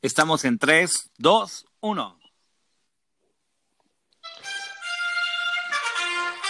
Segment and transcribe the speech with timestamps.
[0.00, 2.18] Estamos en 3, 2, 1.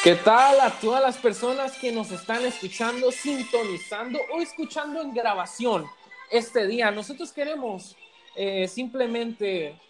[0.05, 5.87] ¿Qué tal a todas las personas que nos están escuchando, sintonizando o escuchando en grabación
[6.31, 6.91] este día?
[6.91, 7.97] Nosotros queremos
[8.37, 9.81] eh, simplemente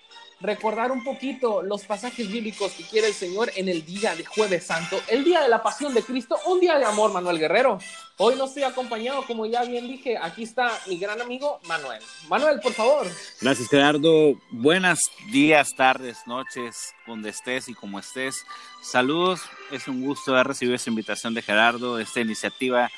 [0.41, 4.65] recordar un poquito los pasajes bíblicos que quiere el Señor en el día de Jueves
[4.65, 7.79] Santo, el día de la pasión de Cristo, un día de amor, Manuel Guerrero.
[8.17, 12.03] Hoy no estoy acompañado, como ya bien dije, aquí está mi gran amigo Manuel.
[12.29, 13.07] Manuel, por favor.
[13.41, 14.35] Gracias, Gerardo.
[14.51, 14.99] Buenos
[15.31, 18.45] días, tardes, noches, donde estés y como estés.
[18.83, 22.91] Saludos, es un gusto haber recibido esta invitación de Gerardo, esta iniciativa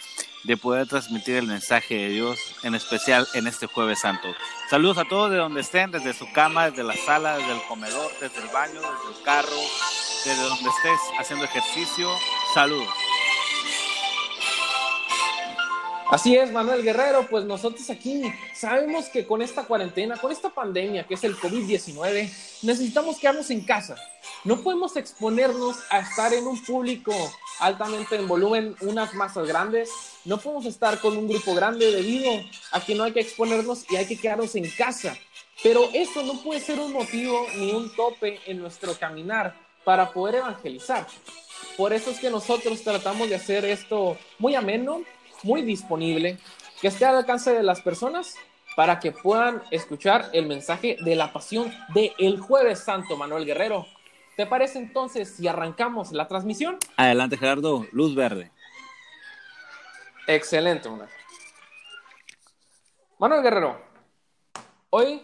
[0.45, 4.29] de poder transmitir el mensaje de Dios, en especial en este jueves santo.
[4.71, 8.11] Saludos a todos de donde estén, desde su cama, desde la sala, desde el comedor,
[8.21, 9.61] desde el baño, desde el carro,
[10.25, 12.09] desde donde estés haciendo ejercicio.
[12.55, 13.10] Saludos.
[16.11, 21.07] Así es, Manuel Guerrero, pues nosotros aquí sabemos que con esta cuarentena, con esta pandemia
[21.07, 22.29] que es el COVID-19,
[22.63, 23.95] necesitamos quedarnos en casa.
[24.43, 27.13] No podemos exponernos a estar en un público
[27.61, 29.89] altamente en volumen, unas masas grandes.
[30.25, 32.33] No podemos estar con un grupo grande debido
[32.73, 35.17] a que no hay que exponernos y hay que quedarnos en casa.
[35.63, 40.37] Pero eso no puede ser un motivo ni un tope en nuestro caminar para poder
[40.37, 41.07] evangelizar.
[41.77, 45.03] Por eso es que nosotros tratamos de hacer esto muy ameno,
[45.43, 46.39] muy disponible,
[46.81, 48.37] que esté al alcance de las personas
[48.77, 53.87] para que puedan escuchar el mensaje de la pasión de el jueves santo, Manuel Guerrero.
[54.37, 56.79] ¿Te parece entonces si arrancamos la transmisión?
[56.97, 58.51] Adelante, Gerardo, luz verde.
[60.27, 61.09] Excelente, Manuel.
[63.19, 63.79] Manuel Guerrero,
[64.89, 65.23] hoy,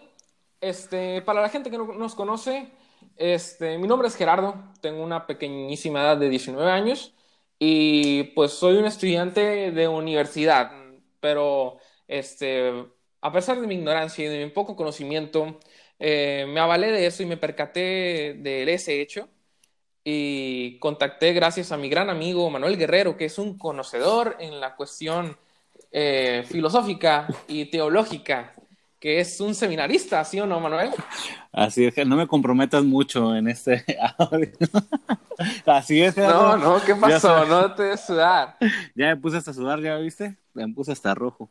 [0.60, 2.70] este, para la gente que no nos conoce,
[3.16, 7.15] este, mi nombre es Gerardo, tengo una pequeñísima edad de 19 años
[7.58, 10.72] y pues soy un estudiante de universidad,
[11.20, 12.86] pero este,
[13.20, 15.58] a pesar de mi ignorancia y de mi poco conocimiento,
[15.98, 19.28] eh, me avalé de eso y me percaté de ese hecho
[20.08, 24.76] y contacté gracias a mi gran amigo Manuel Guerrero, que es un conocedor en la
[24.76, 25.36] cuestión
[25.90, 28.54] eh, filosófica y teológica,
[29.00, 30.90] que es un seminarista, ¿sí o no, Manuel?
[31.50, 33.84] Así es, que no me comprometas mucho en este.
[35.66, 36.16] Así es.
[36.16, 37.44] No, no, ¿qué pasó?
[37.46, 38.56] No te de sudar.
[38.94, 40.36] Ya me puse hasta sudar, ¿ya viste?
[40.54, 41.50] Me puse hasta rojo.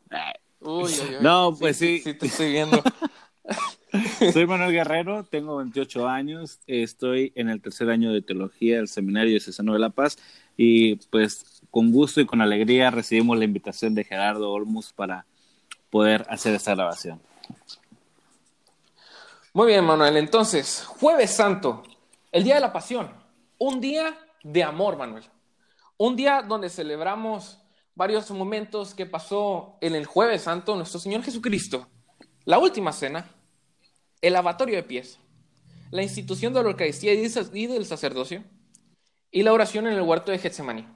[0.60, 1.16] Uy, uy, uy.
[1.22, 2.02] No, pues sí.
[2.04, 2.82] Sí, te estoy viendo.
[4.34, 9.34] Soy Manuel Guerrero, tengo 28 años, estoy en el tercer año de teología del Seminario
[9.34, 10.18] de Cesano de la Paz
[10.58, 15.26] y pues con gusto y con alegría recibimos la invitación de Gerardo Olmos para
[15.90, 17.22] poder hacer esta grabación.
[19.54, 20.18] Muy bien, Manuel.
[20.18, 21.84] Entonces, Jueves Santo,
[22.32, 23.10] el Día de la Pasión,
[23.58, 25.24] un día de amor, Manuel.
[25.98, 27.60] Un día donde celebramos
[27.96, 31.88] varios momentos que pasó en el Jueves Santo nuestro Señor Jesucristo.
[32.44, 33.32] La última cena,
[34.22, 35.20] el lavatorio de pies,
[35.92, 38.44] la institución de la Eucaristía y del sacerdocio,
[39.32, 40.88] y la oración en el huerto de Getsemaní.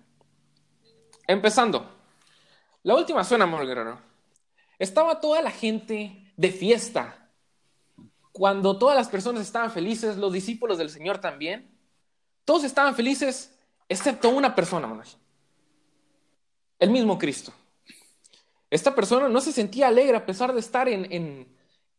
[1.28, 1.90] Empezando,
[2.84, 4.00] la última cena, Manuel Guerrero.
[4.78, 7.30] Estaba toda la gente de fiesta,
[8.32, 11.79] cuando todas las personas estaban felices, los discípulos del Señor también,
[12.50, 13.54] todos estaban felices
[13.88, 15.04] excepto una persona.
[16.80, 17.54] El mismo Cristo.
[18.72, 21.48] Esta persona no se sentía alegre a pesar de estar en,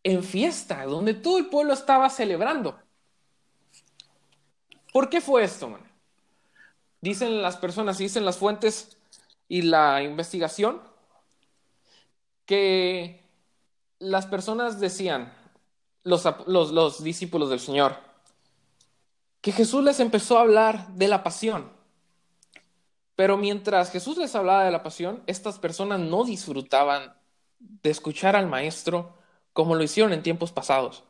[0.03, 2.77] en, fiesta, donde todo el pueblo estaba celebrando.
[4.93, 5.89] ¿Por qué fue esto, Manuel?
[7.01, 8.97] Dicen las personas, dicen las fuentes
[9.47, 10.83] y la investigación,
[12.45, 13.25] que
[14.01, 15.33] las personas decían,
[16.03, 18.10] los, discípulos del Señor,
[19.41, 21.71] que Jesús les empezó a hablar de la pasión.
[23.17, 27.15] Pero mientras Jesús les hablaba de la pasión, estas personas no disfrutaban
[27.59, 29.15] de escuchar al Maestro
[29.53, 31.05] como lo hicieron en tiempos pasados.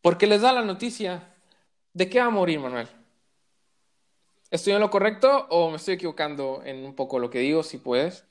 [0.00, 1.34] Porque les da la noticia
[1.92, 2.88] de que va a morir Manuel.
[4.50, 7.78] ¿Estoy en lo correcto o me estoy equivocando en un poco lo que digo, si
[7.78, 8.24] puedes?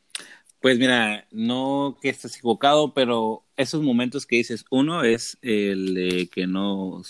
[0.62, 6.30] Pues mira, no que estés equivocado, pero esos momentos que dices, uno es el de
[6.30, 7.02] que no,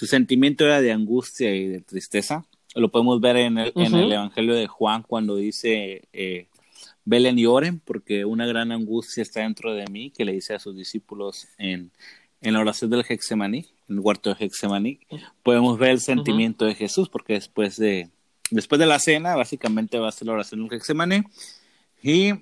[0.00, 2.46] su sentimiento era de angustia y de tristeza.
[2.74, 6.46] Lo podemos ver en el, en el Evangelio de Juan cuando dice, eh,
[7.04, 10.58] velen y oren, porque una gran angustia está dentro de mí, que le dice a
[10.58, 11.90] sus discípulos en,
[12.40, 15.00] en la oración del Hexemaní, en el huerto de Hexemaní.
[15.42, 18.08] Podemos ver el sentimiento de Jesús, porque después de,
[18.50, 21.24] después de la cena, básicamente va a ser la oración del Hexemaní.
[22.02, 22.32] Y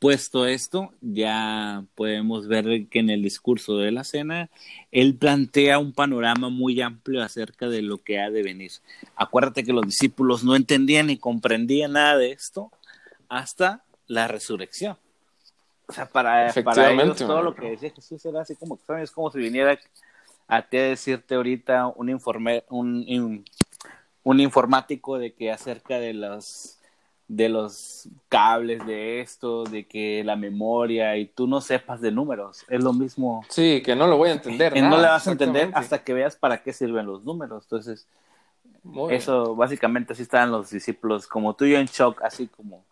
[0.00, 4.48] Puesto esto, ya podemos ver que en el discurso de la cena,
[4.90, 8.72] él plantea un panorama muy amplio acerca de lo que ha de venir.
[9.14, 12.72] Acuérdate que los discípulos no entendían ni comprendían nada de esto
[13.28, 14.96] hasta la resurrección.
[15.86, 19.10] O sea, para, para ellos todo lo que decía Jesús era así como extraño, es
[19.10, 19.78] como si viniera
[20.48, 23.44] a ti a decirte ahorita un informe, un,
[24.22, 26.79] un informático de que acerca de los
[27.30, 32.64] de los cables de esto, de que la memoria y tú no sepas de números,
[32.68, 33.44] es lo mismo.
[33.48, 34.72] Sí, que no lo voy a entender.
[34.82, 37.62] no le vas a entender hasta que veas para qué sirven los números.
[37.66, 38.08] Entonces,
[39.10, 42.84] eso básicamente así estaban los discípulos, como tú y yo en shock, así como,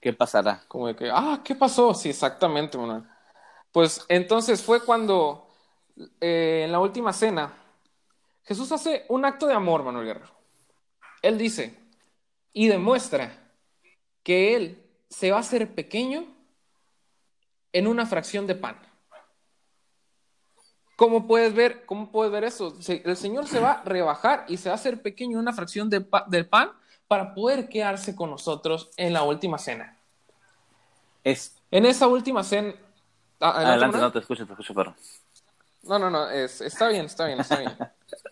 [0.00, 0.62] ¿qué pasará?
[0.66, 1.92] Como de que, ah, ¿qué pasó?
[1.92, 3.02] Sí, exactamente, Manuel.
[3.70, 5.46] Pues entonces fue cuando
[6.22, 7.52] eh, en la última cena
[8.44, 10.32] Jesús hace un acto de amor, Manuel Guerrero.
[11.20, 11.78] Él dice
[12.54, 13.41] y demuestra
[14.22, 16.24] que Él se va a hacer pequeño
[17.72, 18.76] en una fracción de pan.
[20.96, 22.76] ¿Cómo puedes ver, cómo puedes ver eso?
[22.86, 25.90] El Señor se va a rebajar y se va a hacer pequeño en una fracción
[25.90, 26.70] de del pan
[27.08, 29.98] para poder quedarse con nosotros en la última cena.
[31.24, 31.56] Es...
[31.70, 32.74] En esa última cena...
[33.40, 34.94] Ah, Adelante, no te escucho, te escucho, pero...
[35.82, 37.76] No, no, no, está bien, está bien, está bien.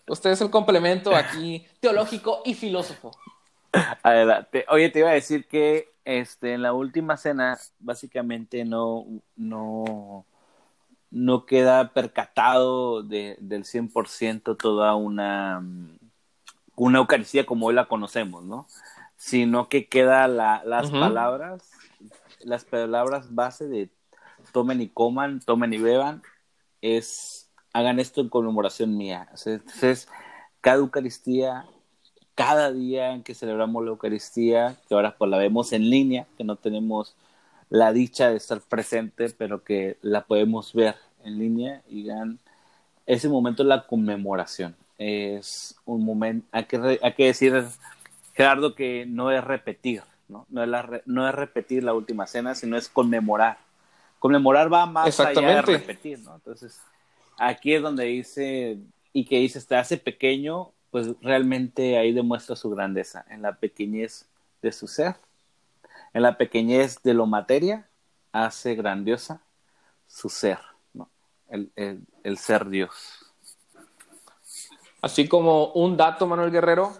[0.07, 3.11] Usted es el complemento aquí teológico y filósofo.
[4.03, 4.65] Adelante.
[4.69, 10.25] Oye, te iba a decir que este, en la última cena básicamente no, no,
[11.09, 15.63] no queda percatado de, del 100% toda una,
[16.75, 18.67] una Eucaristía como hoy la conocemos, ¿no?
[19.17, 21.69] Sino que queda la, las palabras,
[22.43, 23.89] las palabras base de
[24.51, 26.23] tomen y coman, tomen y beban,
[26.81, 29.27] es hagan esto en conmemoración mía.
[29.45, 30.07] Entonces,
[30.59, 31.65] cada Eucaristía
[32.35, 36.43] cada día en que celebramos la Eucaristía, que ahora pues la vemos en línea, que
[36.43, 37.15] no tenemos
[37.69, 42.39] la dicha de estar presente, pero que la podemos ver en línea y dan
[43.05, 44.75] ese momento la conmemoración.
[44.97, 47.65] Es un momento, hay que, hay que decir,
[48.33, 50.45] Gerardo, que no es repetir, ¿no?
[50.49, 53.57] No es, la, no es repetir la última cena, sino es conmemorar.
[54.19, 56.35] Conmemorar va más allá de repetir, ¿no?
[56.35, 56.79] Entonces,
[57.37, 58.77] aquí es donde dice,
[59.13, 64.27] y que dice, te hace pequeño pues realmente ahí demuestra su grandeza, en la pequeñez
[64.61, 65.15] de su ser,
[66.13, 67.89] en la pequeñez de lo materia,
[68.33, 69.41] hace grandiosa
[70.05, 70.59] su ser,
[70.93, 71.09] ¿no?
[71.49, 71.71] el,
[72.23, 73.33] el, ser Dios.
[75.01, 76.93] Así como un dato, Manuel Guerrero,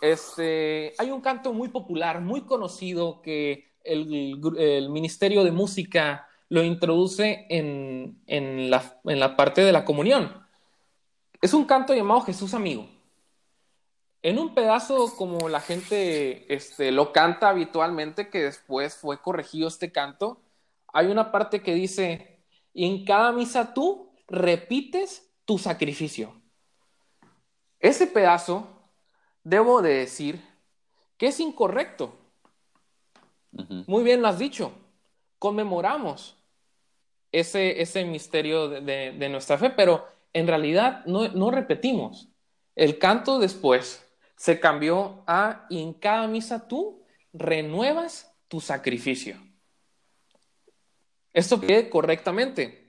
[0.00, 6.62] este, hay un canto muy popular, muy conocido, que el, el Ministerio de Música lo
[6.62, 10.44] introduce en, en, la, en la parte de la comunión.
[11.40, 12.93] Es un canto llamado Jesús Amigo.
[14.24, 19.92] En un pedazo como la gente este, lo canta habitualmente, que después fue corregido este
[19.92, 20.40] canto,
[20.94, 22.38] hay una parte que dice,
[22.72, 26.32] y en cada misa tú repites tu sacrificio.
[27.78, 28.66] Ese pedazo,
[29.42, 30.42] debo de decir,
[31.18, 32.16] que es incorrecto.
[33.86, 34.72] Muy bien lo has dicho.
[35.38, 36.34] Conmemoramos
[37.30, 42.30] ese, ese misterio de, nuestra fe, pero en realidad no, no repetimos.
[42.74, 44.03] El canto después
[44.36, 49.36] se cambió a en cada misa tú renuevas tu sacrificio.
[51.32, 52.88] Esto quede correctamente.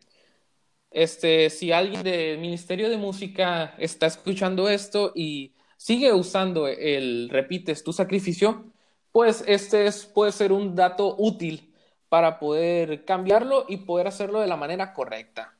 [0.91, 7.83] Este, si alguien del Ministerio de Música está escuchando esto y sigue usando el repites
[7.83, 8.71] tu sacrificio,
[9.11, 11.73] pues este es, puede ser un dato útil
[12.09, 15.57] para poder cambiarlo y poder hacerlo de la manera correcta.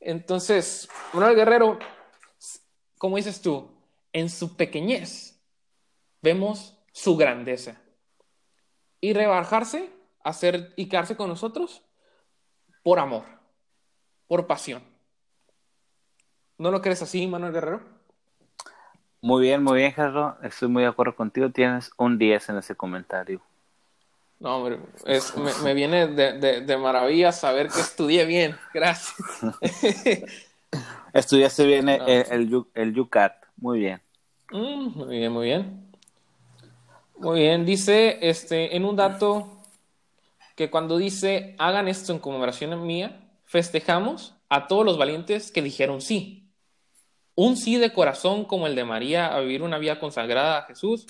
[0.00, 1.78] Entonces, Manuel Guerrero,
[2.98, 3.73] como dices tú,
[4.14, 5.38] en su pequeñez
[6.22, 7.76] vemos su grandeza.
[9.00, 9.90] Y rebajarse,
[10.22, 11.82] hacer y quedarse con nosotros
[12.82, 13.24] por amor,
[14.26, 14.82] por pasión.
[16.56, 17.82] ¿No lo crees así, Manuel Guerrero?
[19.20, 20.38] Muy bien, muy bien, Gerardo.
[20.42, 21.50] Estoy muy de acuerdo contigo.
[21.50, 23.42] Tienes un 10 en ese comentario.
[24.38, 24.78] No, hombre,
[25.62, 28.56] me, viene de, maravilla saber que estudié bien.
[28.72, 29.16] Gracias.
[31.12, 33.43] Estudiaste bien el, el, el UCAT.
[33.56, 34.00] Muy bien.
[34.50, 35.90] Mm, muy bien, muy bien.
[37.16, 39.62] Muy bien, dice este, en un dato
[40.56, 46.00] que cuando dice hagan esto en conmemoración mía, festejamos a todos los valientes que dijeron
[46.00, 46.52] sí.
[47.34, 51.06] Un sí de corazón como el de María a vivir una vida consagrada a Jesús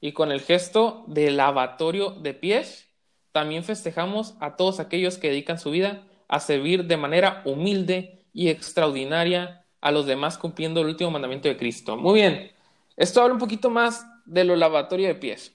[0.00, 2.88] y con el gesto del lavatorio de pies,
[3.32, 8.48] también festejamos a todos aquellos que dedican su vida a servir de manera humilde y
[8.48, 11.96] extraordinaria a los demás cumpliendo el último mandamiento de Cristo.
[11.96, 12.52] Muy bien,
[12.96, 15.52] esto habla un poquito más de lo lavatorio de pies.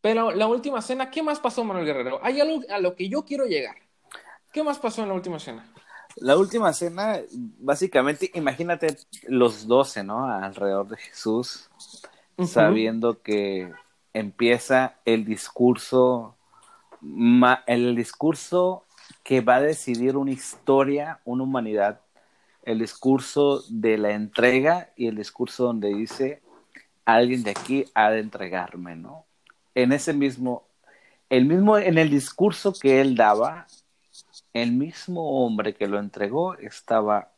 [0.00, 2.20] Pero la última cena, ¿qué más pasó, Manuel Guerrero?
[2.22, 3.76] Hay algo a lo que yo quiero llegar.
[4.52, 5.66] ¿Qué más pasó en la última cena?
[6.16, 7.20] La última cena,
[7.58, 8.96] básicamente, imagínate
[9.26, 10.24] los doce, ¿no?
[10.24, 11.68] Alrededor de Jesús,
[12.44, 13.72] sabiendo que
[14.12, 16.36] empieza el discurso
[17.66, 18.84] el discurso
[19.22, 22.00] que va a decidir una historia, una humanidad,
[22.68, 26.42] el discurso de la entrega y el discurso donde dice,
[27.06, 29.24] alguien de aquí ha de entregarme, ¿no?
[29.74, 30.68] En ese mismo,
[31.30, 33.66] el mismo, en el discurso que él daba,
[34.52, 37.32] el mismo hombre que lo entregó estaba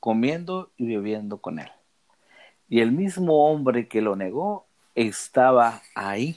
[0.00, 1.70] comiendo y bebiendo con él.
[2.68, 6.36] Y el mismo hombre que lo negó estaba ahí,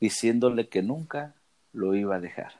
[0.00, 1.34] diciéndole que nunca
[1.72, 2.52] lo iba a dejar.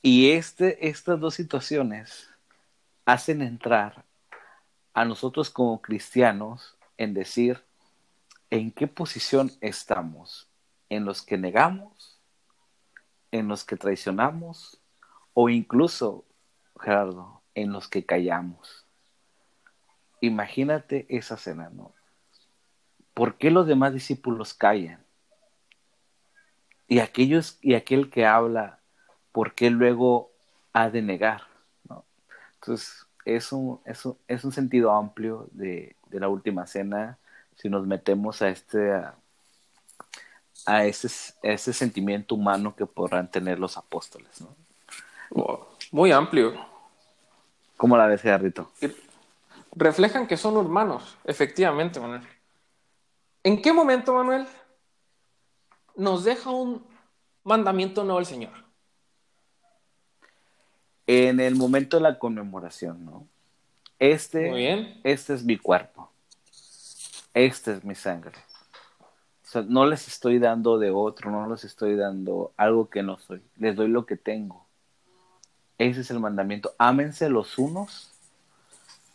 [0.00, 2.28] Y este, estas dos situaciones
[3.06, 4.04] hacen entrar
[4.92, 7.64] a nosotros como cristianos en decir
[8.50, 10.48] en qué posición estamos,
[10.88, 12.20] en los que negamos,
[13.30, 14.80] en los que traicionamos
[15.34, 16.24] o incluso,
[16.80, 18.86] Gerardo, en los que callamos.
[20.20, 21.94] Imagínate esa cena, ¿no?
[23.14, 25.04] ¿Por qué los demás discípulos callan?
[26.88, 28.80] Y aquellos y aquel que habla,
[29.32, 30.32] ¿por qué luego
[30.72, 31.55] ha de negar?
[32.66, 37.16] Entonces, es un, es un, es un sentido amplio de, de, la última cena
[37.54, 38.92] si nos metemos a este
[40.66, 41.08] a, ese,
[41.42, 44.56] ese sentimiento humano que podrán tener los apóstoles, ¿no?
[45.92, 46.54] muy amplio.
[47.76, 48.72] ¿Cómo la ves, Garrito?
[49.76, 52.22] Reflejan que son hermanos, efectivamente, Manuel.
[53.44, 54.48] ¿En qué momento, Manuel,
[55.94, 56.84] nos deja un
[57.44, 58.65] mandamiento nuevo el Señor?
[61.06, 63.26] En el momento de la conmemoración, ¿no?
[63.98, 65.00] Este, Muy bien.
[65.04, 66.10] este es mi cuerpo.
[67.32, 68.32] Este es mi sangre.
[69.44, 73.18] O sea, no les estoy dando de otro, no les estoy dando algo que no
[73.18, 73.40] soy.
[73.56, 74.66] Les doy lo que tengo.
[75.78, 76.74] Ese es el mandamiento.
[76.78, 78.10] Ámense los unos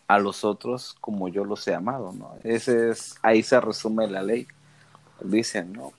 [0.08, 2.36] a los otros como yo los he amado, ¿no?
[2.44, 4.48] Ese es, ahí se resume la ley.
[5.22, 5.94] Dicen, ¿no?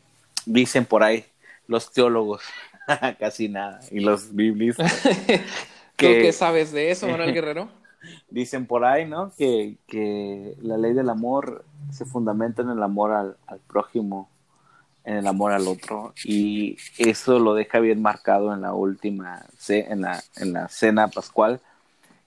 [0.47, 1.25] Dicen por ahí
[1.67, 2.43] los teólogos,
[3.19, 4.93] casi nada, y los biblistas.
[6.03, 7.69] ¿Tú qué sabes de eso, Manuel Guerrero?
[8.29, 9.33] Dicen por ahí, ¿no?
[9.37, 14.29] Que, que, la ley del amor se fundamenta en el amor al, al, prójimo,
[15.05, 20.01] en el amor al otro, y eso lo deja bien marcado en la última, en
[20.01, 21.61] la, en la cena pascual.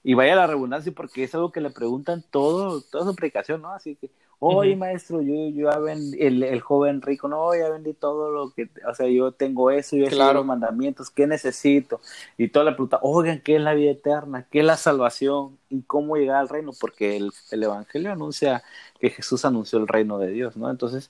[0.04, 3.74] Y vaya la redundancia, porque es algo que le preguntan todo, toda su predicación, ¿no?
[3.74, 4.10] Así que,
[4.48, 8.52] oye, maestro, yo, yo ya vendí, el, el, joven rico, no, ya vendí todo lo
[8.52, 10.36] que, o sea, yo tengo eso, yo claro.
[10.36, 12.00] los mandamientos, ¿qué necesito?
[12.38, 14.48] Y toda la pregunta, oigan, ¿qué es la vida eterna?
[14.52, 15.58] ¿Qué es la salvación?
[15.70, 16.72] ¿Y cómo llegar al reino?
[16.80, 18.64] Porque el, el Evangelio anuncia
[19.00, 20.70] que Jesús anunció el reino de Dios, ¿no?
[20.70, 21.10] Entonces,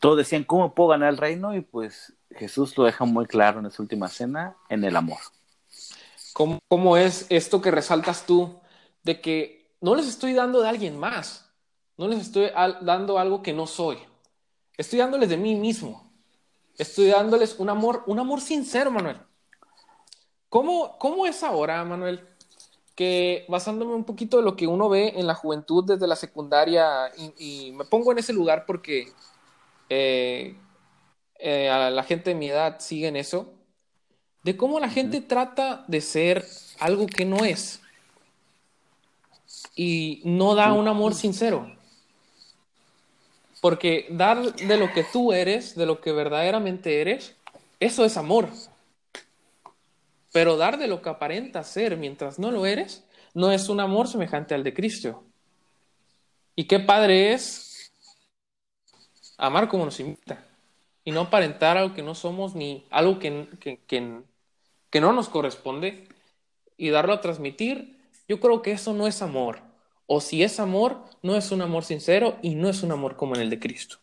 [0.00, 1.54] todos decían, ¿cómo puedo ganar el reino?
[1.54, 5.18] Y pues Jesús lo deja muy claro en su última cena, en el amor.
[6.32, 8.60] ¿Cómo, ¿Cómo es esto que resaltas tú
[9.02, 11.45] de que no les estoy dando de alguien más?
[11.96, 12.50] No les estoy
[12.82, 13.98] dando algo que no soy.
[14.76, 16.10] Estoy dándoles de mí mismo.
[16.76, 19.18] Estoy dándoles un amor, un amor sincero, Manuel.
[20.48, 22.26] ¿Cómo, cómo es ahora, Manuel?
[22.94, 27.10] Que basándome un poquito de lo que uno ve en la juventud desde la secundaria,
[27.38, 29.12] y, me pongo en ese lugar porque
[29.88, 30.56] eh,
[31.38, 33.52] eh, a la gente de mi edad sigue en eso,
[34.42, 36.46] de cómo la gente trata de ser
[36.78, 37.80] algo que no es
[39.74, 41.75] y no da un amor sincero.
[43.60, 47.34] Porque dar de lo que tú eres, de lo que verdaderamente eres,
[47.80, 48.48] eso es amor.
[50.32, 54.08] Pero dar de lo que aparenta ser mientras no lo eres, no es un amor
[54.08, 55.22] semejante al de Cristo.
[56.54, 57.92] Y qué padre es
[59.36, 60.44] amar como nos invita.
[61.04, 64.20] Y no aparentar algo que no somos ni algo que, que, que,
[64.90, 66.08] que no nos corresponde
[66.76, 67.96] y darlo a transmitir.
[68.28, 69.60] Yo creo que eso no es amor.
[70.06, 73.34] O si es amor, no es un amor sincero y no es un amor como
[73.34, 73.96] en el de Cristo.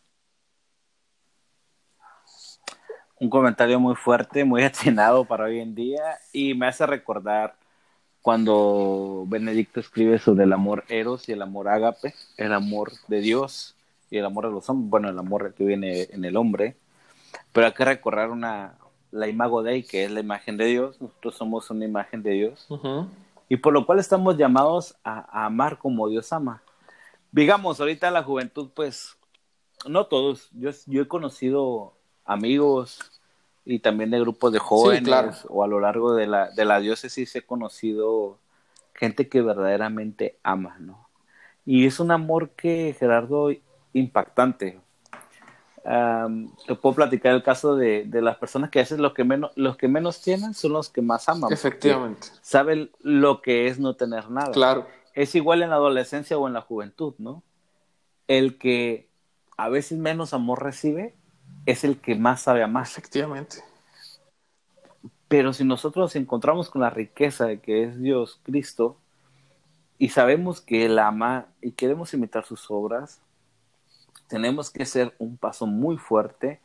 [3.18, 7.56] Un comentario muy fuerte, muy atinado para hoy en día y me hace recordar
[8.24, 13.74] cuando Benedicto escribe sobre el amor eros y el amor ágape, el amor de Dios
[14.10, 16.74] y el amor de los hombres, bueno, el amor que viene en el hombre,
[17.52, 18.76] pero hay que recordar una,
[19.10, 22.66] la imago Dei, que es la imagen de Dios, nosotros somos una imagen de Dios,
[23.48, 26.62] y por lo cual estamos llamados a, amar como Dios ama.
[27.32, 29.16] Digamos, ahorita la juventud, pues,
[29.86, 32.98] no todos, yo, yo he conocido amigos
[33.64, 37.34] y también de grupos de jóvenes o a lo largo de la, de la diócesis
[37.34, 38.38] he conocido
[38.94, 41.08] gente que verdaderamente ama, ¿no?
[41.66, 43.50] Y es un amor que, Gerardo,
[43.92, 44.80] impactante.
[45.84, 49.52] Te puedo platicar el caso de, de, las personas que a veces los que menos
[49.54, 51.52] los que menos tienen son los que más aman.
[51.52, 52.28] Efectivamente.
[52.40, 54.52] Saben lo que es no tener nada.
[54.52, 54.86] Claro.
[55.12, 57.42] Es igual en la adolescencia o en la juventud, ¿no?
[58.28, 59.08] El que
[59.58, 61.14] a veces menos amor recibe
[61.66, 62.84] es el que más sabe amar.
[62.84, 63.58] Efectivamente.
[65.28, 68.96] Pero si nosotros nos encontramos con la riqueza de que es Dios Cristo
[69.98, 73.20] y sabemos que Él ama y queremos imitar sus obras,
[74.28, 76.60] tenemos que hacer un paso muy fuerte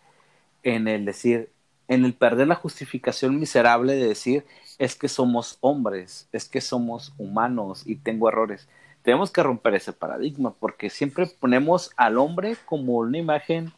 [0.63, 1.51] en el decir,
[1.87, 4.45] en el perder la justificación miserable de decir,
[4.77, 8.67] es que somos hombres, es que somos humanos y tengo errores.
[9.01, 13.71] Tenemos que romper ese paradigma porque siempre ponemos al hombre como una imagen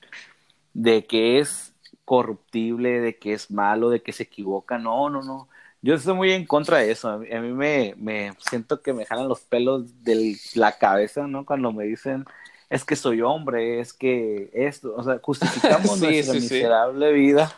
[0.74, 1.74] de que es
[2.06, 4.78] corruptible, de que es malo, de que se equivoca.
[4.78, 5.48] No, no, no.
[5.82, 7.10] Yo estoy muy en contra de eso.
[7.10, 11.46] A mí, me, me, siento que me jalan los pelos de la cabeza, ¿no?
[11.46, 12.26] Cuando me dicen,
[12.72, 17.54] es que soy hombre, es que esto, o sea, justificamos nuestra miserable vida,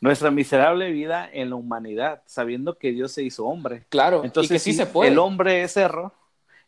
[0.00, 3.84] nuestra miserable vida en la humanidad, sabiendo que Dios se hizo hombre.
[3.88, 5.12] Claro, entonces y que sí, se puede.
[5.12, 6.12] El hombre es error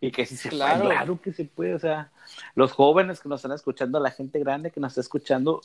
[0.00, 2.12] y que sí se puede, claro que se puede, o sea,
[2.54, 5.60] los jóvenes que nos están escuchando, la gente grande que nos está escuchando,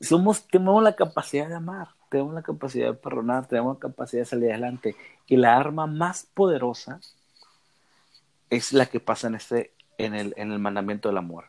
[0.00, 4.26] somos, tenemos la capacidad de amar, tenemos la capacidad de perdonar, tenemos la capacidad de
[4.26, 4.96] salir adelante.
[5.26, 6.98] Y la arma más poderosa
[8.48, 9.72] es la que pasa en este,
[10.04, 11.46] en el, en el mandamiento del amor.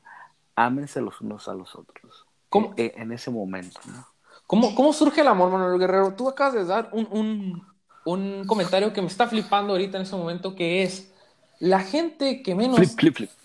[0.55, 2.25] Ámense los unos a los otros.
[2.50, 2.74] ¿Cómo?
[2.77, 4.07] En, en ese momento, ¿no?
[4.45, 6.13] ¿Cómo, ¿Cómo, surge el amor, Manuel Guerrero?
[6.15, 7.67] Tú acabas de dar un, un,
[8.05, 11.12] un, comentario que me está flipando ahorita en ese momento, que es
[11.60, 12.79] la gente que menos,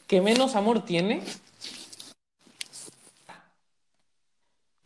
[0.06, 1.22] Que menos amor tiene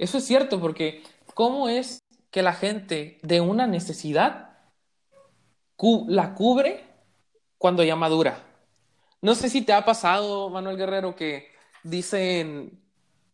[0.03, 2.03] Eso es cierto, porque ¿cómo es
[2.33, 4.59] que la gente de una necesidad
[6.09, 6.85] la cubre
[7.57, 8.52] cuando ya madura?
[9.23, 11.49] No sé si te ha pasado, Manuel Guerrero, que
[11.85, 12.83] dicen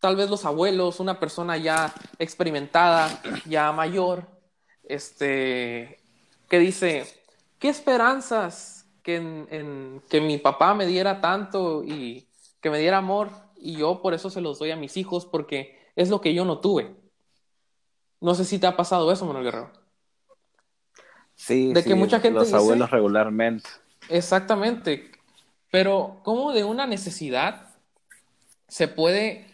[0.01, 4.27] tal vez los abuelos, una persona ya experimentada, ya mayor,
[4.85, 5.99] este,
[6.49, 7.05] que dice,
[7.59, 12.29] ¿qué esperanzas que, en, que mi papá me diera tanto y
[12.61, 15.91] que me diera amor y yo por eso se los doy a mis hijos porque
[15.97, 16.95] es lo que yo no tuve.
[18.21, 19.73] No sé si te ha pasado eso, Manuel Guerrero.
[21.35, 23.69] Sí, de que mucha gente los abuelos regularmente.
[24.09, 25.13] Exactamente.
[25.71, 27.75] Pero ¿cómo de una necesidad
[28.69, 29.47] se puede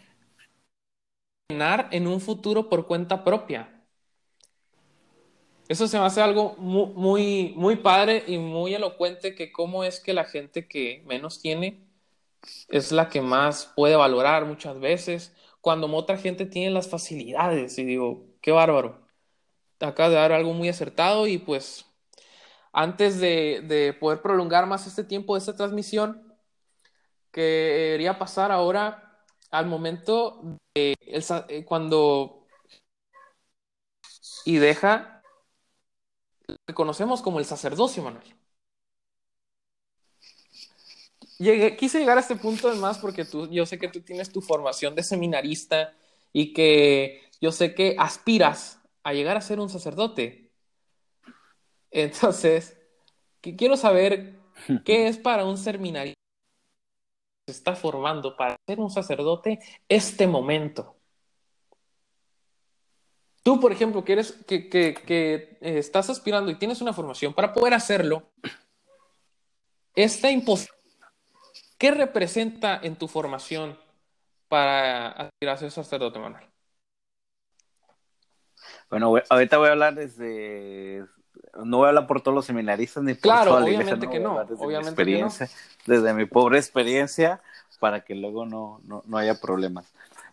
[1.49, 3.71] llenar en un futuro por cuenta propia?
[5.67, 9.99] Eso se me hace algo muy, muy, muy padre y muy elocuente que cómo es
[9.99, 11.79] que la gente que menos tiene
[12.69, 17.77] es la que más puede valorar muchas veces cuando otra gente tiene las facilidades.
[17.79, 19.01] Y digo, qué bárbaro.
[19.79, 21.85] Acá de dar algo muy acertado y pues
[22.75, 26.37] antes de, poder prolongar más este tiempo de esta transmisión,
[27.31, 30.41] quería pasar ahora al momento
[30.75, 32.45] de eh, cuando
[34.45, 35.23] y deja
[36.47, 38.35] lo que conocemos como el sacerdocio, Manuel
[41.77, 44.95] quise llegar a este punto además porque tú, yo sé que tú tienes tu formación
[44.95, 45.93] de seminarista
[46.31, 50.44] y que yo sé que aspiras a llegar a ser un sacerdote.
[51.95, 52.77] Entonces,
[53.41, 54.35] quiero saber
[54.85, 56.19] qué es para un seminarista
[57.45, 60.95] que se está formando para ser un sacerdote este momento.
[63.43, 67.33] Tú, por ejemplo, que, eres, que, que, que eh, estás aspirando y tienes una formación
[67.33, 68.31] para poder hacerlo,
[69.95, 70.75] esta imposición
[71.77, 73.77] ¿Qué representa en tu formación
[74.47, 76.45] para aspirar a ser sacerdote, Manuel?
[78.89, 81.05] Bueno, ahorita voy a hablar desde.
[81.63, 84.43] No voy a hablar por todos los seminaristas ni por claro, obviamente que no.
[84.43, 85.49] Desde obviamente mi experiencia,
[85.85, 87.41] desde mi pobre experiencia,
[87.79, 89.85] para que luego no, no, haya problemas.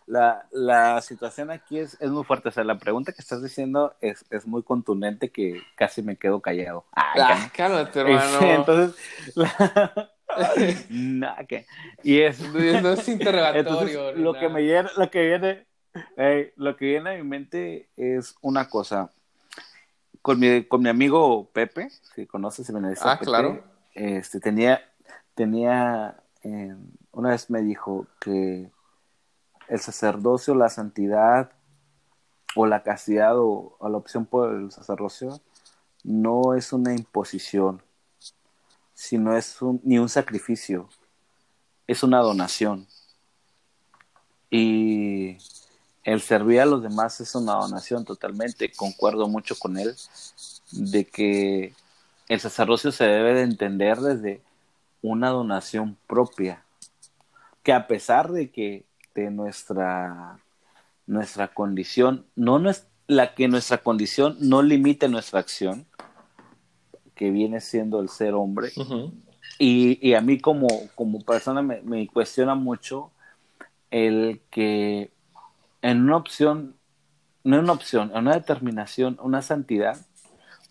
[0.05, 2.49] La, la, situación aquí es, es muy fuerte.
[2.49, 6.41] O sea, la pregunta que estás diciendo es, es muy contundente que casi me quedo
[6.41, 6.85] callado.
[6.95, 8.41] ah, cálmate, hermano.
[8.41, 9.01] Entonces,
[9.35, 10.09] la,
[11.47, 11.65] que.
[12.03, 12.41] Y es.
[12.41, 14.11] No es interrogatorio.
[14.13, 15.67] lo, que me viene, lo que viene.
[16.57, 19.09] lo que viene a mi mente es una cosa.
[20.23, 23.63] Con mi, con mi amigo Pepe, si conoces, me dice ah, claro.
[23.93, 24.81] Este, tenía,
[25.35, 26.75] tenía, eh,
[27.11, 28.71] una vez me dijo que
[29.67, 31.51] el sacerdocio, la santidad
[32.55, 35.39] o la castidad o la opción por el sacerdocio
[36.03, 37.81] no es una imposición,
[38.93, 40.89] si no es ni un sacrificio,
[41.87, 42.87] es una donación.
[44.49, 45.37] Y
[46.03, 48.71] el servir a los demás es una donación totalmente.
[48.71, 49.95] Concuerdo mucho con él
[50.71, 51.73] de que
[52.27, 54.41] el sacerdocio se debe de entender desde
[55.01, 56.63] una donación propia.
[57.61, 58.85] Que a pesar de que
[59.15, 60.39] de nuestra,
[61.05, 65.85] nuestra condición, no, no es la que nuestra condición no limite nuestra acción,
[67.15, 68.71] que viene siendo el ser hombre.
[69.59, 73.11] y, a mí como, como persona me, cuestiona mucho
[73.91, 75.11] el que
[75.83, 76.77] en una opción,
[77.43, 79.97] no en una opción, en una determinación, una santidad,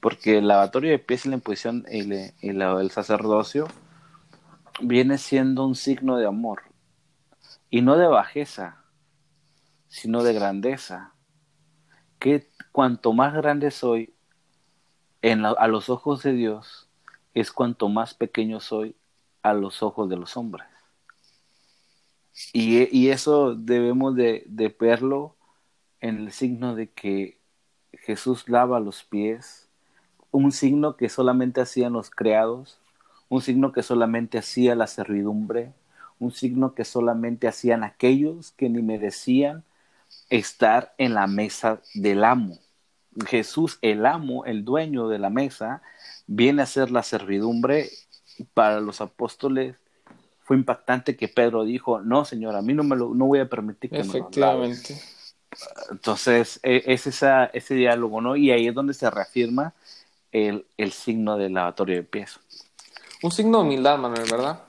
[0.01, 2.01] porque el lavatorio de pies y la imposición y,
[2.49, 3.69] el sacerdocio
[4.81, 6.63] viene siendo un signo de amor
[7.69, 8.85] y no de bajeza,
[9.87, 11.13] sino de grandeza.
[12.19, 14.15] Que cuanto más grande soy
[15.21, 16.89] en a los ojos de Dios,
[17.35, 18.97] es cuanto más pequeño soy
[19.43, 20.72] a los ojos de los hombres.
[22.53, 25.37] Y, eso debemos de, de verlo
[26.01, 27.39] en el signo de que
[27.93, 29.69] Jesús lava los pies,
[30.31, 32.79] un signo que solamente hacían los creados,
[33.29, 35.73] un signo que solamente hacía la servidumbre,
[36.19, 39.65] un signo que solamente hacían aquellos que ni merecían
[40.31, 42.59] estar en la mesa del amo.
[43.27, 45.83] Jesús, el amo, el dueño de la mesa,
[46.27, 47.91] viene a ser la servidumbre
[48.55, 49.77] para los apóstoles.
[50.45, 53.49] Fue impactante que Pedro dijo, no, Señor, a mí no, me lo, no voy a
[53.49, 54.95] permitir que Efectivamente.
[54.95, 58.37] Me Entonces, e, es esa, ese diálogo, ¿no?
[58.37, 59.75] Y ahí es donde se reafirma
[60.33, 62.41] el, el signo del lavatorio de pies.
[63.23, 64.63] Un signo de humildad, Manuel, ¿verdad?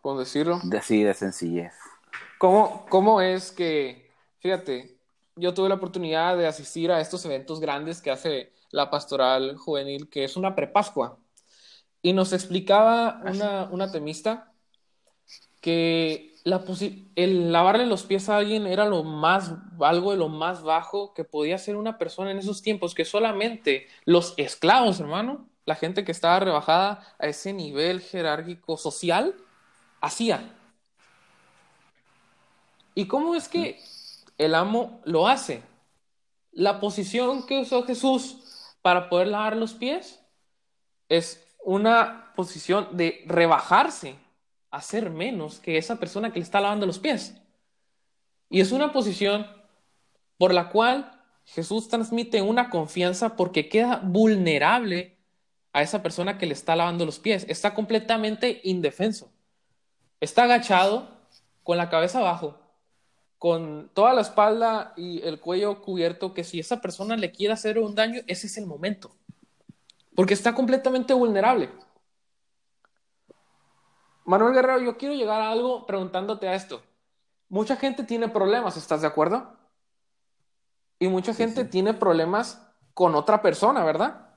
[0.00, 0.60] ¿Puedo decirlo?
[0.62, 1.72] De, sí, de sencillez.
[2.38, 4.98] ¿Cómo, ¿Cómo es que, fíjate,
[5.36, 10.08] yo tuve la oportunidad de asistir a estos eventos grandes que hace la pastoral juvenil,
[10.08, 11.16] que es una prepascua,
[12.04, 14.52] y nos explicaba una, una temista
[15.62, 16.62] que la
[17.16, 21.24] el lavarle los pies a alguien era lo más, algo de lo más bajo que
[21.24, 26.12] podía hacer una persona en esos tiempos, que solamente los esclavos, hermano, la gente que
[26.12, 29.34] estaba rebajada a ese nivel jerárquico social,
[30.02, 30.54] hacían.
[32.94, 33.80] ¿Y cómo es que
[34.36, 35.62] el amo lo hace?
[36.52, 40.20] La posición que usó Jesús para poder lavar los pies
[41.08, 44.16] es una posición de rebajarse
[44.70, 47.34] hacer menos que esa persona que le está lavando los pies.
[48.50, 49.46] Y es una posición
[50.36, 55.16] por la cual Jesús transmite una confianza porque queda vulnerable
[55.72, 57.46] a esa persona que le está lavando los pies.
[57.48, 59.30] Está completamente indefenso.
[60.20, 61.08] Está agachado,
[61.62, 62.58] con la cabeza abajo,
[63.38, 67.78] con toda la espalda y el cuello cubierto, que si esa persona le quiere hacer
[67.78, 69.16] un daño, ese es el momento.
[70.14, 71.70] Porque está completamente vulnerable.
[74.24, 76.82] Manuel Guerrero, yo quiero llegar a algo preguntándote a esto.
[77.48, 79.56] Mucha gente tiene problemas, ¿estás de acuerdo?
[80.98, 84.28] Y mucha gente tiene problemas con otra persona, ¿verdad?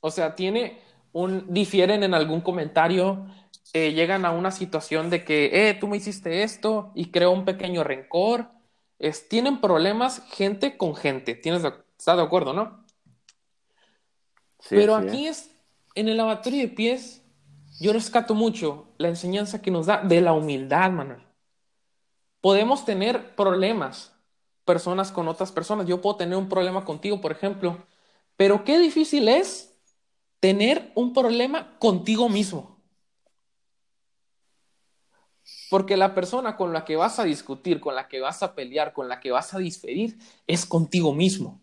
[0.00, 0.80] O sea, tiene
[1.12, 3.26] un difieren en algún comentario,
[3.72, 7.44] eh, llegan a una situación de que, eh, tú me hiciste esto y creo un
[7.44, 8.50] pequeño rencor.
[8.98, 11.34] Es, tienen problemas gente con gente.
[11.34, 11.62] ¿Tienes,
[11.98, 12.85] ¿Estás de acuerdo, no?
[14.68, 15.50] Pero aquí es,
[15.94, 17.22] en el lavatorio de pies,
[17.80, 21.22] yo rescato mucho la enseñanza que nos da de la humildad, Manuel.
[22.40, 24.14] Podemos tener problemas,
[24.64, 25.86] personas con otras personas.
[25.86, 27.86] Yo puedo tener un problema contigo, por ejemplo,
[28.36, 29.76] pero qué difícil es
[30.40, 32.76] tener un problema contigo mismo.
[35.70, 38.92] Porque la persona con la que vas a discutir, con la que vas a pelear,
[38.92, 41.60] con la que vas a diferir, es contigo mismo.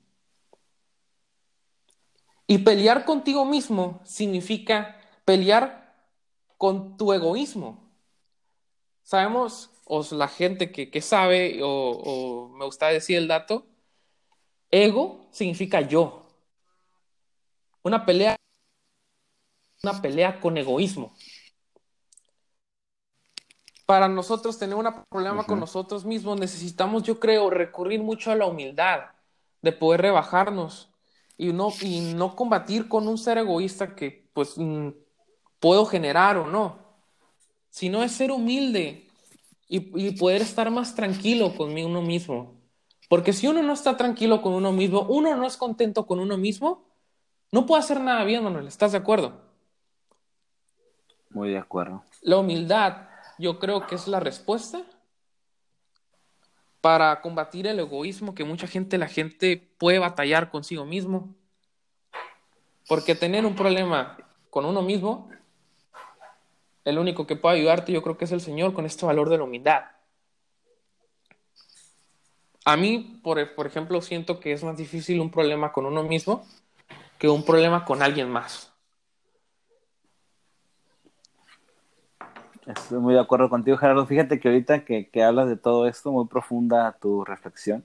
[2.47, 5.95] Y pelear contigo mismo significa pelear
[6.57, 7.91] con tu egoísmo.
[9.03, 13.65] Sabemos, o la gente que, sabe, o, me gusta decir el dato,
[14.71, 16.25] ego significa yo.
[17.81, 18.35] Una pelea,
[19.83, 21.13] una pelea con egoísmo.
[23.85, 28.45] Para nosotros tener un problema con nosotros mismos necesitamos, yo creo, recurrir mucho a la
[28.45, 29.01] humildad,
[29.61, 30.92] de poder rebajarnos
[31.37, 34.89] y no, y no combatir con un ser egoísta que pues mm,
[35.59, 36.77] puedo generar o no,
[37.69, 39.07] sino es ser humilde
[39.67, 42.61] y, poder estar más tranquilo con uno mismo.
[43.09, 46.37] Porque si uno no está tranquilo con uno mismo, uno no es contento con uno
[46.37, 46.85] mismo,
[47.51, 48.67] no puede hacer nada bien, Manuel.
[48.67, 49.33] ¿Estás de acuerdo?
[51.31, 52.03] Muy de acuerdo.
[52.21, 53.07] La humildad,
[53.39, 54.83] yo creo que es la respuesta
[56.83, 61.33] para combatir el egoísmo que mucha gente, la gente puede batallar consigo mismo.
[62.89, 64.17] Porque tener un problema
[64.49, 65.29] con uno mismo
[66.83, 69.37] el único que puede ayudarte yo creo que es el Señor con este valor de
[69.37, 69.85] la humildad.
[72.65, 76.45] A mí, por, por ejemplo, siento que es más difícil un problema con uno mismo
[77.17, 78.72] que un problema con alguien más.
[82.65, 84.05] Estoy muy de acuerdo contigo, Gerardo.
[84.05, 87.83] Fíjate que ahorita que, que, hablas de todo esto, muy profunda tu reflexión,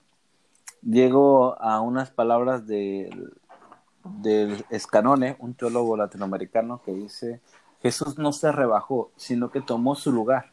[0.82, 3.32] llego a unas palabras del,
[4.04, 7.40] del Escanone, un teólogo latinoamericano, que dice
[7.82, 10.52] Jesús no se rebajó, sino que tomó su lugar.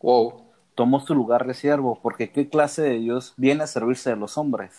[0.00, 0.44] Wow.
[0.74, 4.38] Tomó su lugar de siervo, porque ¿qué clase de Dios viene a servirse de los
[4.38, 4.72] hombres?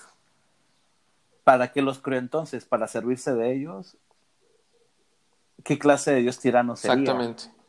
[1.44, 2.66] ¿Para qué los creó entonces?
[2.66, 3.98] ¿Para servirse de ellos?
[5.64, 7.02] ¿Qué clase de Dios tirano sería?
[7.02, 7.61] Exactamente.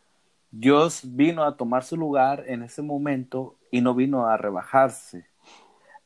[0.55, 5.27] Dios vino a tomar su lugar en ese momento y no vino a rebajarse.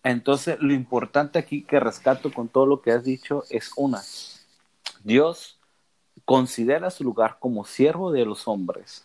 [0.05, 4.01] Entonces, lo importante aquí que rescato con todo lo que has dicho es una.
[5.03, 5.59] Dios
[6.25, 9.05] considera su lugar como siervo de los hombres,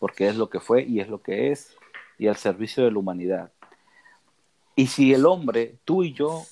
[0.00, 1.76] porque es lo que fue y es lo que es,
[2.18, 3.52] y al servicio de la humanidad.
[4.74, 6.42] Y si el hombre, tú y yo,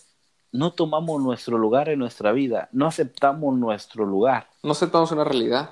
[0.53, 4.49] no tomamos nuestro lugar en nuestra vida, no aceptamos nuestro lugar.
[4.63, 5.71] No aceptamos una realidad.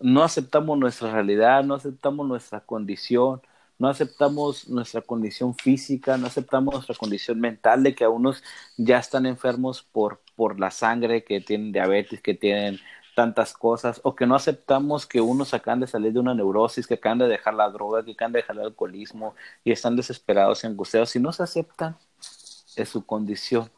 [0.00, 3.42] No aceptamos nuestra realidad, no aceptamos nuestra condición,
[3.78, 8.42] no aceptamos nuestra condición física, no aceptamos nuestra condición mental de que a unos
[8.76, 12.78] ya están enfermos por, por la sangre, que tienen diabetes, que tienen
[13.14, 16.94] tantas cosas, o que no aceptamos que unos acaban de salir de una neurosis, que
[16.94, 20.66] acaban de dejar la droga, que acaban de dejar el alcoholismo y están desesperados y
[20.66, 21.10] angustiados.
[21.10, 21.96] Si no se aceptan,
[22.76, 23.70] es su condición.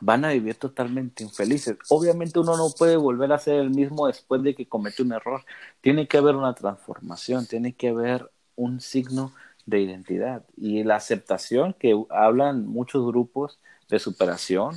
[0.00, 1.76] Van a vivir totalmente infelices.
[1.88, 5.44] Obviamente uno no puede volver a ser el mismo después de que comete un error.
[5.80, 9.32] Tiene que haber una transformación, tiene que haber un signo
[9.66, 10.44] de identidad.
[10.56, 14.74] Y la aceptación que hablan muchos grupos de superación,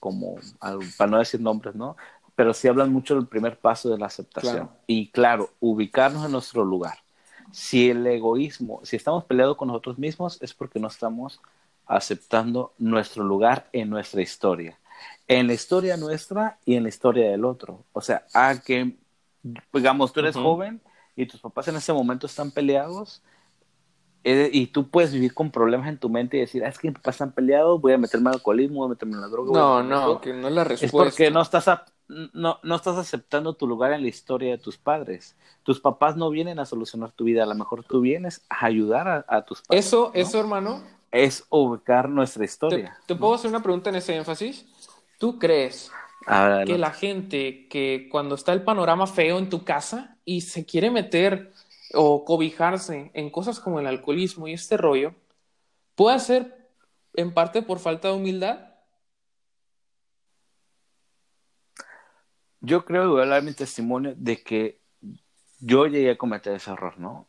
[0.00, 0.36] como
[0.96, 1.96] para no decir nombres, ¿no?
[2.34, 4.70] Pero sí hablan mucho del primer paso de la aceptación.
[4.86, 6.98] Y claro, ubicarnos en nuestro lugar.
[7.52, 11.40] Si el egoísmo, si estamos peleados con nosotros mismos, es porque no estamos
[11.96, 14.78] aceptando nuestro lugar en nuestra historia.
[15.28, 17.84] En la historia nuestra y en la historia del otro.
[17.92, 18.96] O sea, a que,
[19.72, 20.80] digamos, tú eres joven
[21.16, 23.22] y tus papás en ese momento están peleados
[24.24, 26.88] eh, y tú puedes vivir con problemas en tu mente y decir, ah, es que
[26.88, 29.52] mis papás están peleados, voy a meterme al alcoholismo, voy a meterme en la droga.
[29.52, 30.86] No, no, que no es la respuesta.
[30.86, 31.68] Es porque no estás,
[32.32, 35.36] no, no estás aceptando tu lugar en la historia de tus padres.
[35.64, 39.24] Tus papás no vienen a solucionar tu vida, a lo mejor tú vienes a ayudar
[39.28, 39.86] a, tus padres.
[39.86, 40.82] Eso, eso, hermano.
[41.12, 42.98] Es ubicar nuestra historia.
[43.06, 44.66] ¿Te, puedo hacer una pregunta en ese énfasis?
[45.18, 45.92] ¿Tú crees
[46.66, 50.90] que la gente que cuando está el panorama feo en tu casa y se quiere
[50.90, 51.52] meter
[51.94, 55.14] o cobijarse en cosas como el alcoholismo y este rollo,
[55.94, 56.70] puede ser
[57.14, 58.72] en parte por falta de humildad?
[62.60, 64.80] Yo creo, voy a dar mi testimonio de que
[65.60, 67.26] yo llegué a cometer ese error, ¿no?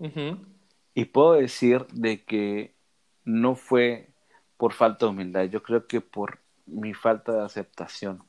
[0.94, 2.76] Y puedo decir de que
[3.26, 4.10] no fue
[4.58, 8.24] por falta de humildad, yo creo que por mi falta de aceptación.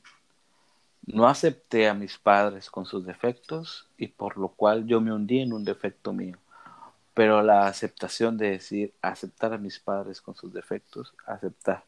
[1.05, 5.39] No acepté a mis padres con sus defectos y por lo cual yo me hundí
[5.39, 6.37] en un defecto mío.
[7.13, 11.85] Pero la aceptación de decir, aceptar a mis padres con sus defectos, aceptar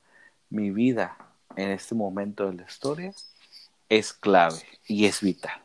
[0.50, 1.18] mi vida
[1.56, 3.12] en este momento de la historia,
[3.90, 5.62] es clave y es vital.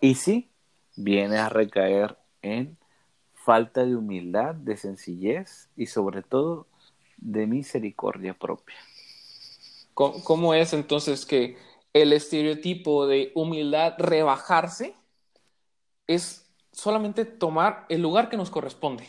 [0.00, 0.50] Y sí,
[0.96, 2.76] viene a recaer en
[3.44, 6.66] falta de humildad, de sencillez y sobre todo
[7.18, 8.76] de misericordia propia.
[9.94, 11.56] ¿Cómo es entonces que
[11.92, 14.94] el estereotipo de humildad rebajarse
[16.06, 19.06] es solamente tomar el lugar que nos corresponde.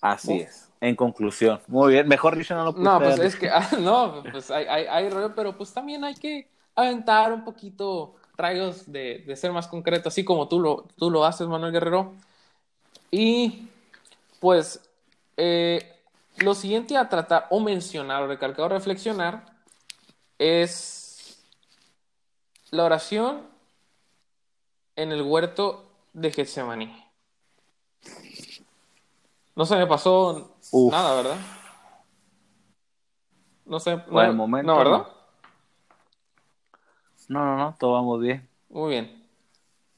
[0.00, 0.70] Así es.
[0.80, 2.08] En conclusión, muy bien.
[2.08, 5.56] Mejor dicho, no lo No, pues es que, ah, no, pues hay, hay, rollo, pero
[5.56, 10.48] pues también hay que aventar un poquito rayos de, de, ser más concreto, así como
[10.48, 12.14] tú lo, tú lo haces, Manuel Guerrero.
[13.10, 13.68] Y
[14.40, 14.80] pues
[15.36, 15.96] eh,
[16.38, 19.46] lo siguiente a tratar o mencionar o recalcar o reflexionar
[20.38, 21.42] es
[22.70, 23.46] la oración
[24.96, 27.04] en el huerto de Getsemaní.
[29.54, 31.36] No se me pasó nada, ¿verdad?
[33.64, 33.98] No sé.
[33.98, 34.72] Por el momento.
[34.72, 35.06] No, ¿verdad?
[37.28, 38.48] No, no, no, todo va muy bien.
[38.68, 39.28] Muy bien.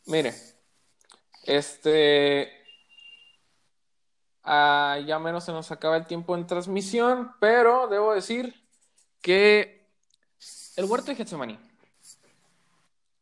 [0.07, 0.35] Mire,
[1.45, 2.62] este.
[4.45, 8.55] Ah, ya menos se nos acaba el tiempo en transmisión, pero debo decir
[9.21, 9.87] que
[10.77, 11.59] el huerto de Getsemaní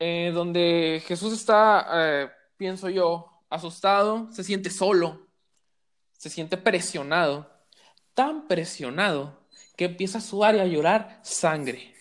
[0.02, 5.26] eh, donde Jesús está, eh, pienso yo, asustado, se siente solo,
[6.16, 7.50] se siente presionado,
[8.14, 11.94] tan presionado que empieza a sudar y a llorar sangre.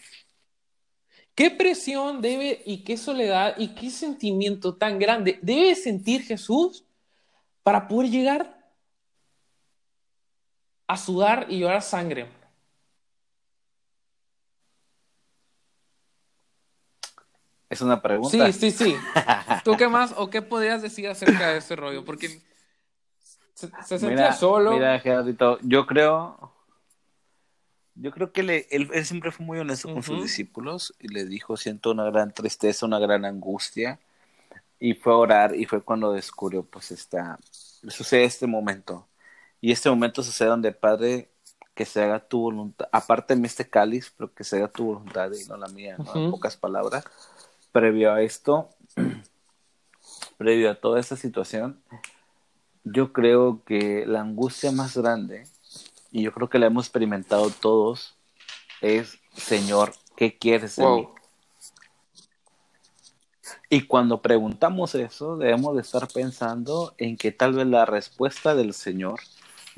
[1.35, 6.85] ¿Qué presión debe y qué soledad y qué sentimiento tan grande debe sentir Jesús
[7.63, 8.58] para poder llegar
[10.89, 12.27] a sudar y llorar sangre?
[17.69, 18.51] Es una pregunta.
[18.51, 18.95] Sí, sí, sí.
[19.63, 22.03] ¿Tú qué más o qué podrías decir acerca de ese rollo?
[22.03, 22.41] Porque
[23.53, 24.71] se, sentía solo.
[24.71, 26.51] Mira, Gerardito, yo creo,
[27.93, 31.91] yo creo que él, siempre fue muy honesto con sus discípulos y le dijo, siento
[31.91, 33.99] una gran tristeza, una gran angustia.
[34.79, 37.37] Y fue a orar y fue cuando descubrió, pues, esta,
[37.89, 39.08] sucede este momento.
[39.61, 41.29] Y este momento sucede donde el Padre
[41.75, 45.31] que se haga tu voluntad, aparte de este cáliz, pero que se haga tu voluntad
[45.31, 46.13] y no la mía, ¿no?
[46.13, 47.05] En pocas palabras,
[47.71, 48.69] previo a esto,
[50.37, 51.81] previo a toda esta situación,
[52.83, 55.47] yo creo que la angustia más grande,
[56.11, 58.17] y yo creo que la hemos experimentado todos,
[58.81, 61.07] es, Señor, ¿qué quieres de mí?
[63.69, 68.73] Y cuando preguntamos eso, debemos de estar pensando en que tal vez la respuesta del
[68.73, 69.19] Señor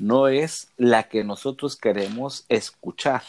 [0.02, 3.22] no es la que nosotros queremos escuchar.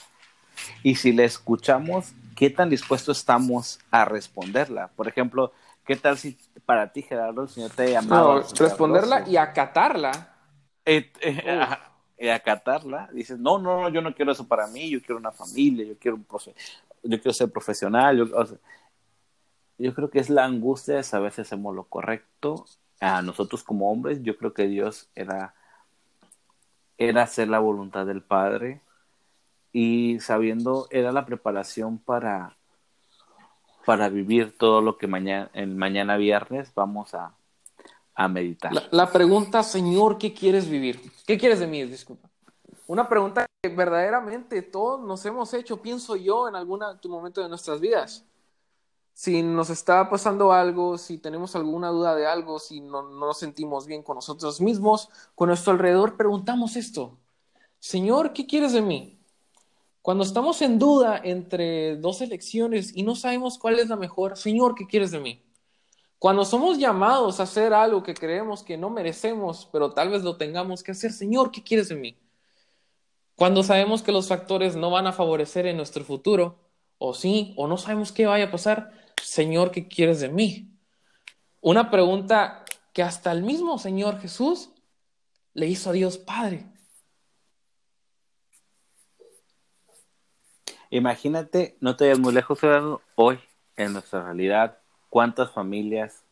[0.82, 4.88] Y si la escuchamos, ¿qué tan dispuestos estamos a responderla?
[4.96, 5.54] Por ejemplo,
[5.86, 8.42] ¿qué tal si para ti, Gerardo, el Señor te ha llamado?
[8.42, 10.36] No, responderla y acatarla.
[10.84, 11.68] Eh, eh,
[12.18, 13.08] y acatarla.
[13.14, 15.98] Dices, no, no, no, yo no quiero eso para mí, yo quiero una familia, yo
[16.00, 18.18] quiero, un yo quiero ser profesional.
[18.18, 18.26] Yo,
[19.78, 22.66] yo creo que es la angustia de saber si hacemos lo correcto.
[23.00, 25.54] A nosotros como hombres, yo creo que Dios era,
[26.98, 28.82] era hacer la voluntad del Padre
[29.72, 32.56] y sabiendo, era la preparación para,
[33.86, 37.34] para vivir todo lo que mañana, el mañana viernes vamos a,
[38.16, 38.72] a meditar.
[38.92, 41.02] La, pregunta, Señor, ¿qué quieres vivir?
[41.26, 41.84] ¿Qué quieres de mí?
[41.84, 42.30] Disculpa.
[42.86, 47.80] Una pregunta que verdaderamente todos nos hemos hecho, pienso yo, en algún momento de nuestras
[47.80, 48.26] vidas
[49.14, 53.86] si nos está pasando algo, si tenemos alguna duda de algo, si no, nos sentimos
[53.86, 57.20] bien con nosotros mismos, con nuestro alrededor, preguntamos esto.
[57.80, 59.20] Señor, ¿qué quieres de mí?
[60.02, 64.76] Cuando estamos en duda entre dos elecciones y no sabemos cuál es la mejor, Señor,
[64.76, 65.42] ¿qué quieres de mí?
[66.20, 70.38] Cuando somos llamados a hacer algo que creemos que no merecemos, pero tal vez lo
[70.38, 72.18] tengamos que hacer, Señor, ¿qué quieres de mí?
[73.36, 76.56] Cuando sabemos que los factores no van a favorecer en nuestro futuro,
[76.98, 80.70] o sí, o no sabemos qué vaya a pasar, Señor, ¿qué quieres de mí?
[81.62, 84.70] Una pregunta que hasta el mismo Señor Jesús
[85.54, 86.66] le hizo a Dios Padre.
[90.90, 92.60] Imagínate, no te vayas muy lejos,
[93.16, 93.40] hoy
[93.78, 94.78] en nuestra realidad,
[95.10, 96.24] cuántas familias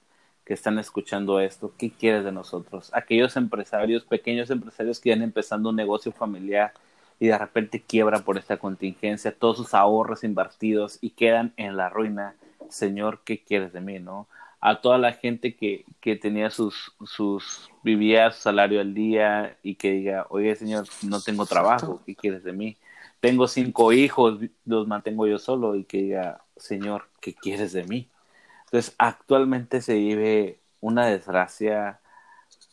[0.45, 2.91] que están escuchando esto, ¿qué quieres de nosotros?
[2.93, 6.73] Aquellos empresarios, pequeños empresarios que están empezando un negocio familiar
[7.19, 11.89] y de repente quiebra por esta contingencia, todos sus ahorros invertidos y quedan en la
[11.89, 12.35] ruina
[12.69, 13.99] Señor, ¿qué quieres de mí?
[13.99, 14.27] ¿no?
[14.59, 19.75] A toda la gente que, que tenía sus, sus, vivía su salario al día y
[19.75, 22.77] que diga, oye Señor, no tengo trabajo, ¿qué quieres de mí?
[23.19, 28.09] Tengo cinco hijos, los mantengo yo solo y que diga, Señor, ¿qué quieres de mí?
[28.65, 31.99] Entonces, actualmente se vive una desgracia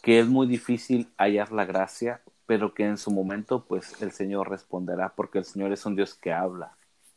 [0.02, 4.48] que es muy difícil hallar la gracia, pero que en su momento, pues el Señor
[4.48, 6.72] responderá, porque el Señor es un Dios que habla.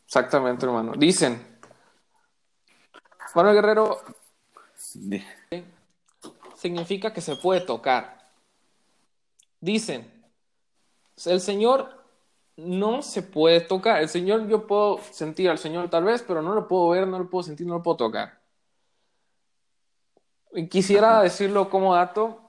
[0.05, 0.93] Exactamente, hermano.
[0.97, 1.41] Dicen,
[3.35, 4.01] Manuel Guerrero
[6.55, 8.29] significa que se puede tocar.
[9.59, 10.11] Dicen,
[11.25, 12.01] el Señor
[12.57, 14.01] no se puede tocar.
[14.01, 17.19] El Señor, yo puedo sentir al Señor tal vez, pero no lo puedo ver, no
[17.19, 18.39] lo puedo sentir, no lo puedo tocar.
[20.69, 22.41] Quisiera decirlo como dato,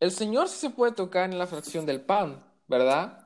[0.00, 3.24] el Señor sí se puede tocar en la fracción del pan, ¿verdad?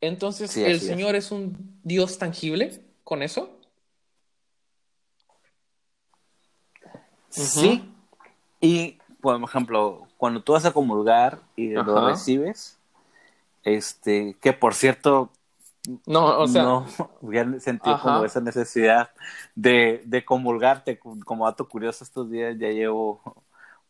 [0.00, 3.59] Entonces, ¿el Señor es un Dios tangible con eso?
[7.30, 7.90] Sí.
[8.60, 12.78] Y, por ejemplo, cuando tú vas a comulgar y lo recibes,
[13.62, 15.30] este, que por cierto,
[16.06, 16.86] no, o sea, no
[17.22, 19.10] había sentido como esa necesidad
[19.54, 23.20] de, de comulgarte, como dato curioso estos días ya llevo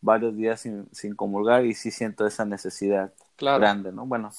[0.00, 4.06] varios días sin, sin comulgar y sí siento esa necesidad grande, ¿no?
[4.06, 4.30] Bueno,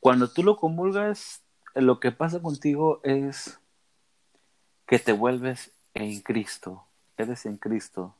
[0.00, 1.42] cuando tú lo comulgas,
[1.74, 3.58] lo que pasa contigo es
[4.86, 6.84] que te vuelves en Cristo,
[7.16, 8.14] eres en Cristo.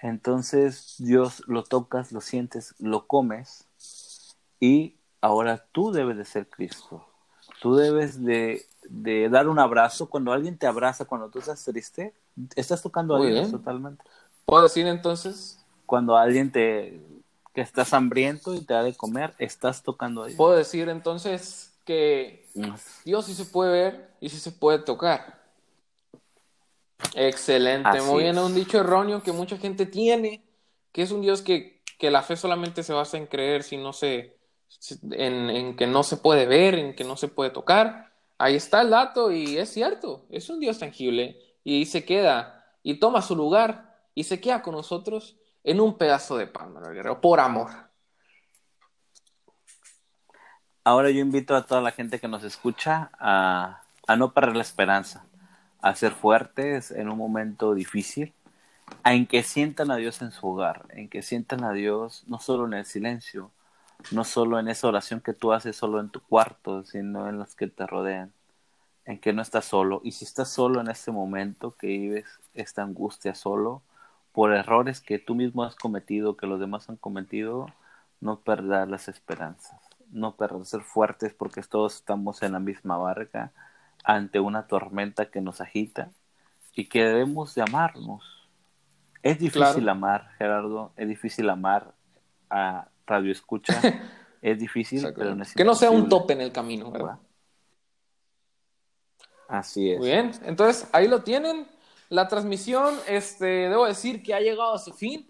[0.00, 3.66] Entonces Dios lo tocas, lo sientes, lo comes
[4.60, 7.06] y ahora tú debes de ser Cristo.
[7.60, 8.66] Tú debes de,
[9.30, 10.08] dar un abrazo.
[10.08, 12.14] Cuando alguien te abraza, cuando tú estás triste,
[12.54, 14.04] estás tocando a Dios totalmente.
[14.44, 15.64] ¿Puedo decir entonces?
[15.86, 17.00] Cuando alguien te
[17.54, 20.36] que estás hambriento y te da de comer, estás tocando a Dios.
[20.36, 22.46] Puedo decir entonces que
[23.02, 25.45] Dios sí se puede ver y sí se puede tocar.
[27.14, 30.42] Excelente, muy bien, un dicho erróneo que mucha gente tiene,
[30.92, 33.92] que es un Dios que, que la fe solamente se basa en creer si no
[33.92, 34.36] se,
[35.12, 38.12] en, en, que no se puede ver, en que no se puede tocar.
[38.38, 42.94] Ahí está el dato y es cierto, es un Dios tangible y se queda y
[42.94, 47.40] toma su lugar y se queda con nosotros en un pedazo de pan, Guerrero, por
[47.40, 47.70] amor.
[50.84, 54.62] Ahora yo invito a toda la gente que nos escucha a, a no perder la
[54.62, 55.26] esperanza
[55.80, 58.32] a ser fuertes en un momento difícil,
[59.04, 62.66] en que sientan a Dios en su hogar, en que sientan a Dios no solo
[62.66, 63.50] en el silencio,
[64.10, 67.54] no solo en esa oración que tú haces solo en tu cuarto, sino en los
[67.54, 68.32] que te rodean,
[69.04, 70.00] en que no estás solo.
[70.04, 73.82] Y si estás solo en este momento, que vives esta angustia solo,
[74.32, 77.66] por errores que tú mismo has cometido, que los demás han cometido,
[78.20, 83.52] no perder las esperanzas, no perder ser fuertes porque todos estamos en la misma barca
[84.06, 86.10] ante una tormenta que nos agita
[86.72, 88.22] y que debemos de amarnos.
[89.20, 91.92] Es difícil amar, Gerardo, es difícil amar
[92.48, 93.74] a Radio Escucha,
[94.42, 97.18] es difícil, pero no es Que no sea un tope en el camino, ¿verdad?
[99.48, 99.98] Así es.
[99.98, 101.66] Muy bien, entonces ahí lo tienen.
[102.08, 105.28] La transmisión, este, debo decir que ha llegado a su fin.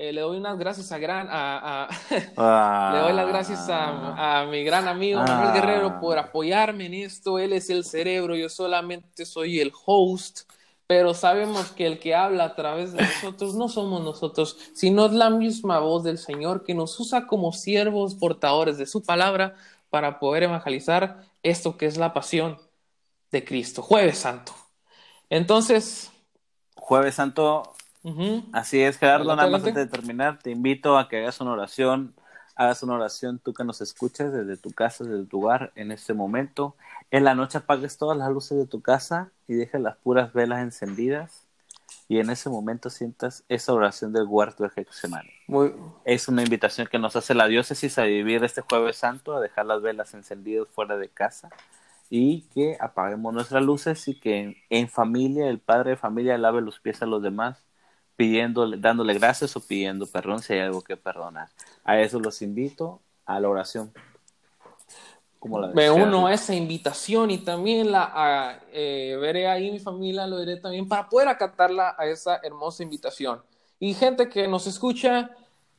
[0.00, 4.86] Eh, le doy unas gracias a gran a, le doy las gracias a, mi gran
[4.86, 7.36] amigo Manuel Guerrero por apoyarme en esto.
[7.40, 10.48] Él es el cerebro, yo solamente soy el host,
[10.86, 15.12] pero sabemos que el que habla a través de nosotros no somos nosotros, sino es
[15.12, 19.56] la misma voz del Señor que nos usa como siervos portadores de su palabra
[19.90, 22.56] para poder evangelizar esto que es la pasión
[23.32, 23.82] de Cristo.
[23.82, 24.54] Jueves Santo.
[25.28, 26.12] Entonces.
[26.76, 27.74] Jueves Santo
[28.52, 32.14] Así es, Gerardo, nada más antes de terminar, te invito a que hagas una oración,
[32.54, 36.14] hagas una oración tú que nos escuches desde tu casa, desde tu hogar en este
[36.14, 36.76] momento.
[37.10, 40.60] En la noche apagues todas las luces de tu casa y dejes las puras velas
[40.60, 41.48] encendidas
[42.08, 44.70] y en ese momento sientas esa oración del huerto de.
[46.04, 49.66] Es una invitación que nos hace la diócesis a vivir este jueves santo, a dejar
[49.66, 51.50] las velas encendidas fuera de casa
[52.10, 56.80] y que apaguemos nuestras luces y que en familia, el padre de familia lave los
[56.80, 57.67] pies a los demás
[58.18, 61.50] pidiéndole, dándole gracias o pidiendo perdón si hay algo que perdonar.
[61.84, 63.92] A eso los invito a la oración.
[65.72, 70.56] Me uno a esa invitación y también la eh, veré ahí mi familia, lo diré
[70.56, 73.40] también para poder acatarla a esa hermosa invitación.
[73.78, 75.30] Y gente que nos escucha,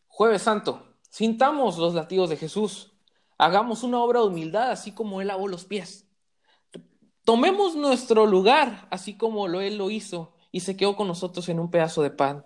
[0.07, 2.93] Jueves Santo, sintamos los latidos de Jesús,
[3.37, 6.07] hagamos una obra de humildad así como Él lavó los pies.
[7.25, 11.59] Tomemos nuestro lugar así como lo Él lo hizo y se quedó con nosotros en
[11.59, 12.45] un pedazo de pan.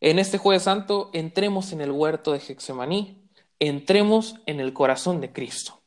[0.00, 3.28] En este jueves santo entremos en el huerto de Hexemaní,
[3.58, 5.80] entremos en el corazón de Cristo.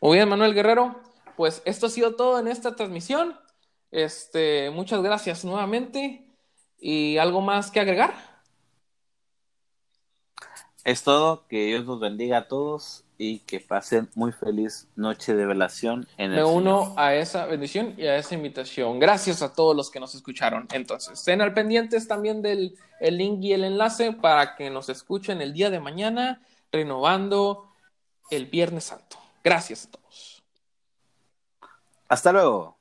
[0.00, 1.00] Muy bien, Manuel Guerrero,
[1.36, 3.38] pues esto ha sido todo en esta transmisión.
[3.90, 6.26] Este, muchas gracias nuevamente.
[6.78, 8.14] ¿Y algo más que agregar?
[10.84, 15.46] Es todo, que Dios nos bendiga a todos y que pasen muy feliz noche de
[15.46, 18.98] velación en el Me uno a esa bendición y a esa invitación.
[18.98, 20.68] Gracias a todos los que nos escucharon.
[20.72, 25.40] Entonces, estén al pendientes también del el link y el enlace para que nos escuchen
[25.40, 26.40] el día de mañana,
[26.72, 27.68] renovando
[28.30, 29.18] el Viernes Santo.
[29.44, 30.42] Gracias a todos.
[32.08, 32.75] Hasta luego.